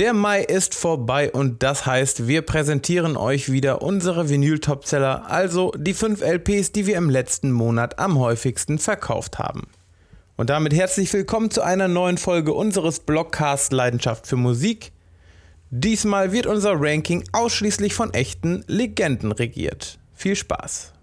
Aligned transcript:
Der 0.00 0.14
Mai 0.14 0.40
ist 0.40 0.74
vorbei 0.74 1.30
und 1.30 1.62
das 1.62 1.84
heißt, 1.84 2.26
wir 2.26 2.40
präsentieren 2.40 3.18
euch 3.18 3.52
wieder 3.52 3.82
unsere 3.82 4.30
Vinyl-Topseller, 4.30 5.30
also 5.30 5.72
die 5.76 5.92
5 5.92 6.22
LPs, 6.22 6.72
die 6.72 6.86
wir 6.86 6.96
im 6.96 7.10
letzten 7.10 7.52
Monat 7.52 7.98
am 7.98 8.18
häufigsten 8.18 8.78
verkauft 8.78 9.38
haben. 9.38 9.68
Und 10.38 10.48
damit 10.48 10.72
herzlich 10.72 11.12
willkommen 11.12 11.50
zu 11.50 11.60
einer 11.60 11.86
neuen 11.86 12.16
Folge 12.16 12.54
unseres 12.54 13.00
Blogcasts 13.00 13.72
Leidenschaft 13.72 14.26
für 14.26 14.36
Musik. 14.36 14.92
Diesmal 15.68 16.32
wird 16.32 16.46
unser 16.46 16.80
Ranking 16.80 17.22
ausschließlich 17.32 17.92
von 17.92 18.14
echten 18.14 18.64
Legenden 18.68 19.32
regiert. 19.32 19.98
Viel 20.14 20.34
Spaß! 20.34 20.94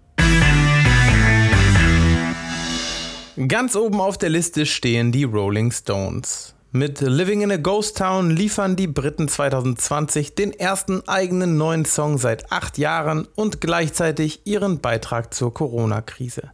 Ganz 3.46 3.76
oben 3.76 4.00
auf 4.00 4.18
der 4.18 4.30
Liste 4.30 4.66
stehen 4.66 5.12
die 5.12 5.22
Rolling 5.22 5.70
Stones. 5.70 6.56
Mit 6.70 7.00
Living 7.00 7.40
in 7.40 7.50
a 7.50 7.56
Ghost 7.56 7.96
Town 7.96 8.28
liefern 8.28 8.76
die 8.76 8.88
Briten 8.88 9.26
2020 9.26 10.34
den 10.34 10.52
ersten 10.52 11.00
eigenen 11.08 11.56
neuen 11.56 11.86
Song 11.86 12.18
seit 12.18 12.52
acht 12.52 12.76
Jahren 12.76 13.26
und 13.36 13.62
gleichzeitig 13.62 14.42
ihren 14.44 14.78
Beitrag 14.80 15.32
zur 15.32 15.54
Corona-Krise. 15.54 16.50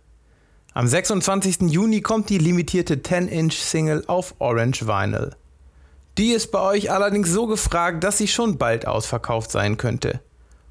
Am 0.73 0.87
26. 0.87 1.63
Juni 1.63 2.01
kommt 2.01 2.31
die 2.31 2.39
limitierte 2.39 2.95
10-Inch-Single 2.95 4.05
auf 4.07 4.37
Orange 4.39 4.87
Vinyl. 4.87 5.35
Die 6.17 6.31
ist 6.31 6.53
bei 6.53 6.61
euch 6.61 6.93
allerdings 6.93 7.31
so 7.31 7.49
gefragt, 7.49 8.05
dass 8.05 8.19
sie 8.19 8.29
schon 8.29 8.57
bald 8.57 8.87
ausverkauft 8.87 9.51
sein 9.51 9.79
könnte. 9.79 10.21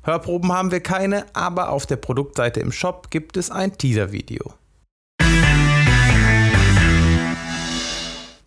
Hörproben 0.03 0.53
haben 0.53 0.71
wir 0.71 0.79
keine, 0.79 1.25
aber 1.33 1.69
auf 1.69 1.85
der 1.85 1.97
Produktseite 1.97 2.61
im 2.61 2.71
Shop 2.71 3.11
gibt 3.11 3.35
es 3.35 3.51
ein 3.51 3.77
Teaser-Video. 3.77 4.53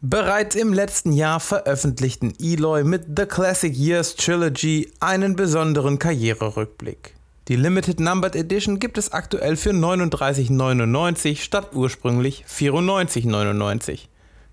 Bereits 0.02 0.54
im 0.54 0.74
letzten 0.74 1.12
Jahr 1.12 1.40
veröffentlichten 1.40 2.34
Eloy 2.38 2.84
mit 2.84 3.06
The 3.16 3.24
Classic 3.24 3.74
Years 3.74 4.14
Trilogy 4.14 4.92
einen 5.00 5.36
besonderen 5.36 5.98
Karriererückblick. 5.98 7.14
Die 7.48 7.56
Limited 7.56 8.00
Numbered 8.00 8.36
Edition 8.36 8.78
gibt 8.78 8.98
es 8.98 9.12
aktuell 9.12 9.56
für 9.56 9.70
39,99 9.70 11.38
statt 11.38 11.70
ursprünglich 11.72 12.44
94,99. 12.46 14.00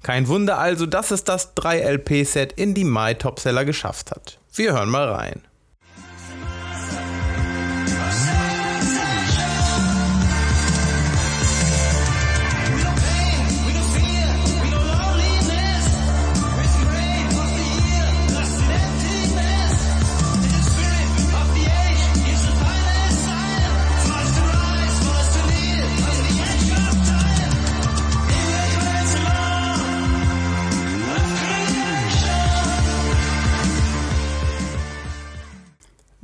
Kein 0.01 0.29
Wunder 0.29 0.59
also, 0.59 0.85
dass 0.85 1.11
es 1.11 1.25
das 1.25 1.57
3-LP-Set 1.57 2.53
in 2.53 2.73
die 2.73 2.85
Mai 2.85 3.13
Topseller 3.13 3.65
geschafft 3.65 4.11
hat. 4.11 4.39
Wir 4.53 4.71
hören 4.71 4.89
mal 4.89 5.09
rein. 5.09 5.41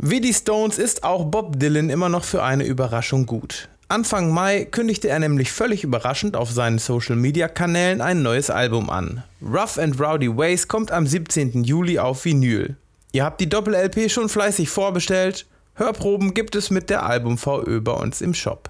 Wie 0.01 0.21
die 0.21 0.33
Stones 0.33 0.77
ist 0.77 1.03
auch 1.03 1.25
Bob 1.25 1.59
Dylan 1.59 1.89
immer 1.89 2.07
noch 2.07 2.23
für 2.23 2.41
eine 2.41 2.63
Überraschung 2.63 3.25
gut. 3.25 3.67
Anfang 3.89 4.31
Mai 4.31 4.63
kündigte 4.63 5.09
er 5.09 5.19
nämlich 5.19 5.51
völlig 5.51 5.83
überraschend 5.83 6.37
auf 6.37 6.49
seinen 6.51 6.79
Social 6.79 7.17
Media 7.17 7.49
Kanälen 7.49 7.99
ein 7.99 8.21
neues 8.21 8.49
Album 8.49 8.89
an. 8.89 9.25
Rough 9.41 9.77
and 9.77 9.99
Rowdy 9.99 10.29
Ways 10.37 10.69
kommt 10.69 10.93
am 10.93 11.05
17. 11.05 11.65
Juli 11.65 11.99
auf 11.99 12.23
Vinyl. 12.23 12.77
Ihr 13.11 13.25
habt 13.25 13.41
die 13.41 13.49
Doppel-LP 13.49 14.09
schon 14.09 14.29
fleißig 14.29 14.69
vorbestellt. 14.69 15.45
Hörproben 15.73 16.33
gibt 16.33 16.55
es 16.55 16.69
mit 16.69 16.89
der 16.89 17.05
Album-VÖ 17.05 17.81
bei 17.81 17.91
uns 17.91 18.21
im 18.21 18.33
Shop. 18.33 18.69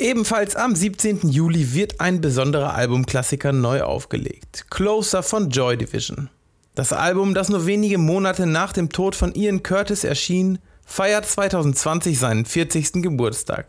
Ebenfalls 0.00 0.56
am 0.56 0.74
17. 0.74 1.28
Juli 1.28 1.72
wird 1.72 2.00
ein 2.00 2.20
besonderer 2.20 2.74
Albumklassiker 2.74 3.52
neu 3.52 3.82
aufgelegt. 3.82 4.66
Closer 4.70 5.22
von 5.22 5.50
Joy 5.50 5.76
Division. 5.76 6.30
Das 6.76 6.92
Album, 6.92 7.32
das 7.32 7.48
nur 7.48 7.64
wenige 7.64 7.96
Monate 7.96 8.44
nach 8.44 8.74
dem 8.74 8.90
Tod 8.90 9.16
von 9.16 9.34
Ian 9.34 9.62
Curtis 9.62 10.04
erschien, 10.04 10.58
feiert 10.84 11.24
2020 11.24 12.18
seinen 12.18 12.44
40. 12.44 13.02
Geburtstag. 13.02 13.66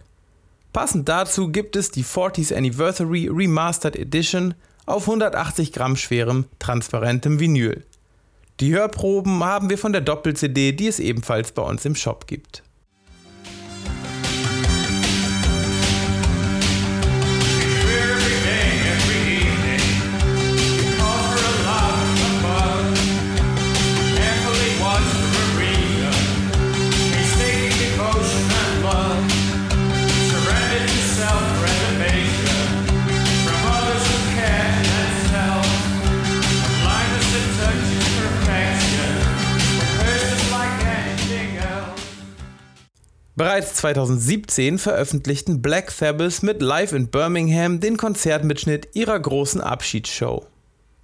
Passend 0.73 1.07
dazu 1.07 1.47
gibt 1.47 1.77
es 1.77 1.89
die 1.89 2.03
40th 2.03 2.53
Anniversary 2.53 3.29
Remastered 3.31 3.95
Edition 3.95 4.55
auf 4.85 5.03
180 5.03 5.71
Gramm 5.71 5.95
schwerem, 5.95 6.47
transparentem 6.59 7.39
Vinyl. 7.39 7.85
Die 8.59 8.73
Hörproben 8.73 9.41
haben 9.41 9.69
wir 9.69 9.77
von 9.77 9.93
der 9.93 10.01
Doppel-CD, 10.01 10.73
die 10.73 10.87
es 10.87 10.99
ebenfalls 10.99 11.53
bei 11.53 11.61
uns 11.61 11.85
im 11.85 11.95
Shop 11.95 12.27
gibt. 12.27 12.61
Bereits 43.37 43.75
2017 43.75 44.79
veröffentlichten 44.79 45.61
Black 45.61 45.91
Sabbath 45.91 46.41
mit 46.41 46.59
Live 46.59 46.91
in 46.91 47.09
Birmingham 47.09 47.79
den 47.79 47.95
Konzertmitschnitt 47.95 48.89
ihrer 48.95 49.19
großen 49.19 49.61
Abschiedsshow. 49.61 50.47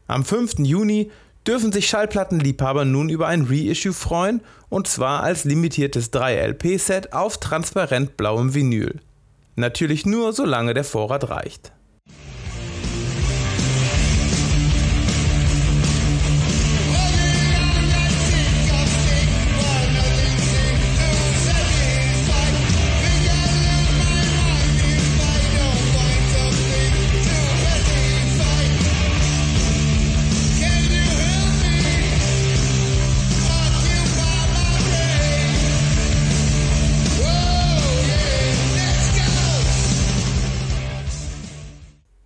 Am 0.07 0.25
5. 0.25 0.55
Juni 0.57 1.11
dürfen 1.45 1.71
sich 1.71 1.87
Schallplattenliebhaber 1.87 2.85
nun 2.85 3.09
über 3.09 3.27
ein 3.27 3.45
Reissue 3.47 3.93
freuen 3.93 4.41
und 4.69 4.87
zwar 4.87 5.21
als 5.21 5.43
limitiertes 5.43 6.11
3-LP-Set 6.11 7.13
auf 7.13 7.37
transparent 7.37 8.17
blauem 8.17 8.55
Vinyl. 8.55 8.99
Natürlich 9.55 10.07
nur, 10.07 10.33
solange 10.33 10.73
der 10.73 10.85
Vorrat 10.85 11.29
reicht. 11.29 11.71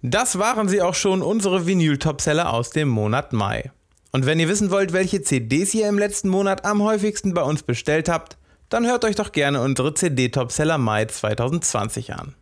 Das 0.09 0.39
waren 0.39 0.69
sie 0.69 0.81
auch 0.81 0.95
schon, 0.95 1.21
unsere 1.21 1.67
Vinyl-Topseller 1.67 2.53
aus 2.53 2.69
dem 2.69 2.87
Monat 2.87 3.33
Mai. 3.33 3.71
Und 4.13 4.25
wenn 4.25 4.39
ihr 4.39 4.47
wissen 4.47 4.71
wollt, 4.71 4.93
welche 4.93 5.21
CDs 5.21 5.73
ihr 5.73 5.89
im 5.89 5.99
letzten 5.99 6.29
Monat 6.29 6.63
am 6.63 6.81
häufigsten 6.81 7.33
bei 7.33 7.41
uns 7.41 7.61
bestellt 7.61 8.07
habt, 8.07 8.37
dann 8.69 8.87
hört 8.87 9.03
euch 9.03 9.17
doch 9.17 9.33
gerne 9.33 9.61
unsere 9.61 9.93
CD-Topseller 9.93 10.77
Mai 10.77 11.05
2020 11.05 12.13
an. 12.13 12.35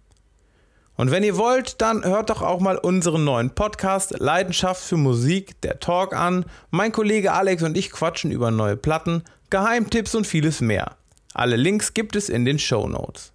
Und 0.95 1.09
wenn 1.09 1.23
ihr 1.23 1.37
wollt, 1.37 1.81
dann 1.81 2.03
hört 2.03 2.29
doch 2.29 2.43
auch 2.43 2.59
mal 2.59 2.77
unseren 2.77 3.23
neuen 3.23 3.49
Podcast 3.49 4.19
Leidenschaft 4.19 4.83
für 4.83 4.97
Musik, 4.97 5.59
der 5.61 5.79
Talk 5.79 6.15
an. 6.15 6.45
Mein 6.69 6.91
Kollege 6.91 7.33
Alex 7.33 7.63
und 7.63 7.75
ich 7.75 7.89
quatschen 7.89 8.29
über 8.29 8.51
neue 8.51 8.77
Platten, 8.77 9.23
Geheimtipps 9.49 10.13
und 10.13 10.27
vieles 10.27 10.61
mehr. 10.61 10.97
Alle 11.33 11.55
Links 11.55 11.95
gibt 11.95 12.15
es 12.15 12.29
in 12.29 12.45
den 12.45 12.59
Show 12.59 12.87
Notes. 12.87 13.33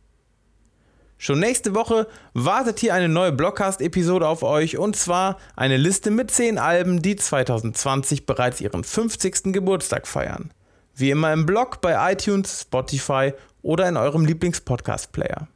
Schon 1.22 1.38
nächste 1.38 1.74
Woche 1.74 2.06
wartet 2.32 2.80
hier 2.80 2.94
eine 2.94 3.10
neue 3.10 3.30
Blockcast-Episode 3.30 4.26
auf 4.26 4.42
euch 4.42 4.78
und 4.78 4.96
zwar 4.96 5.36
eine 5.54 5.76
Liste 5.76 6.10
mit 6.10 6.30
10 6.30 6.56
Alben, 6.56 7.02
die 7.02 7.14
2020 7.14 8.24
bereits 8.24 8.62
ihren 8.62 8.84
50. 8.84 9.52
Geburtstag 9.52 10.08
feiern. 10.08 10.50
Wie 10.94 11.10
immer 11.10 11.30
im 11.34 11.44
Blog, 11.44 11.82
bei 11.82 12.10
iTunes, 12.10 12.62
Spotify 12.62 13.34
oder 13.60 13.86
in 13.86 13.98
eurem 13.98 14.24
Lieblings-Podcast-Player. 14.24 15.46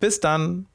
Bis 0.00 0.18
dann! 0.18 0.66